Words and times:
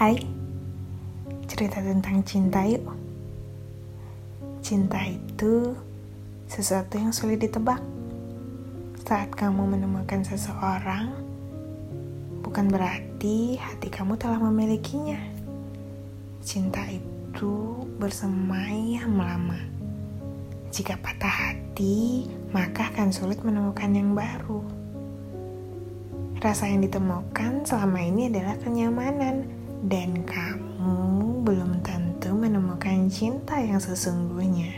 Hai, 0.00 0.16
cerita 1.44 1.76
tentang 1.84 2.24
cinta 2.24 2.64
yuk. 2.64 2.88
Cinta 4.64 4.96
itu 5.04 5.76
sesuatu 6.48 6.96
yang 6.96 7.12
sulit 7.12 7.44
ditebak. 7.44 7.84
Saat 9.04 9.28
kamu 9.36 9.76
menemukan 9.76 10.24
seseorang, 10.24 11.12
bukan 12.40 12.72
berarti 12.72 13.60
hati 13.60 13.92
kamu 13.92 14.16
telah 14.16 14.40
memilikinya. 14.40 15.20
Cinta 16.40 16.80
itu 16.88 17.84
bersemayam 18.00 19.20
lama. 19.20 19.60
Jika 20.72 20.96
patah 20.96 21.52
hati, 21.52 22.24
maka 22.56 22.88
akan 22.88 23.12
sulit 23.12 23.44
menemukan 23.44 23.92
yang 23.92 24.16
baru. 24.16 24.64
Rasa 26.40 26.72
yang 26.72 26.80
ditemukan 26.88 27.68
selama 27.68 28.00
ini 28.00 28.32
adalah 28.32 28.56
kenyamanan, 28.64 29.59
dan 29.86 30.26
kamu 30.28 31.40
belum 31.40 31.80
tentu 31.80 32.36
menemukan 32.36 33.08
cinta 33.08 33.56
yang 33.56 33.80
sesungguhnya. 33.80 34.76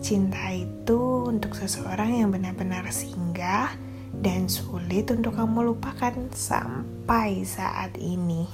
Cinta 0.00 0.56
itu 0.56 1.28
untuk 1.28 1.52
seseorang 1.52 2.24
yang 2.24 2.32
benar-benar 2.32 2.88
singgah 2.88 3.76
dan 4.16 4.48
sulit 4.48 5.12
untuk 5.12 5.36
kamu 5.36 5.76
lupakan 5.76 6.16
sampai 6.32 7.44
saat 7.44 7.92
ini. 8.00 8.48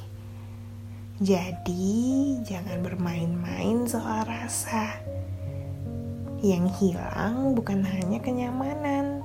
Jadi, 1.23 2.37
jangan 2.45 2.83
bermain-main 2.83 3.87
soal 3.87 4.27
rasa. 4.27 5.01
Yang 6.45 6.67
hilang 6.83 7.57
bukan 7.57 7.81
hanya 7.87 8.21
kenyamanan, 8.21 9.25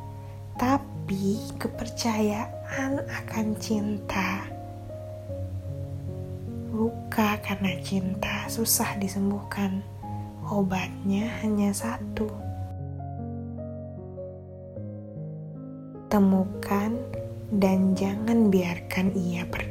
tapi 0.55 1.41
kepercayaan 1.59 3.01
akan 3.03 3.47
cinta. 3.59 4.50
Luka 6.71 7.35
karena 7.43 7.75
cinta 7.83 8.47
susah 8.47 8.95
disembuhkan. 8.95 9.83
Obatnya 10.47 11.27
hanya 11.43 11.75
satu. 11.75 12.31
Temukan 16.07 16.95
dan 17.51 17.91
jangan 17.91 18.47
biarkan 18.47 19.11
ia 19.19 19.43
pergi. 19.43 19.70